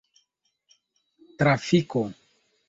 [1.37, 2.01] trafiko